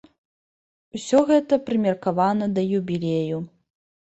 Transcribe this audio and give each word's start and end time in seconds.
Усё 0.99 1.19
гэта 1.31 1.59
прымеркавана 1.67 2.49
да 2.57 2.61
юбілею. 2.79 3.37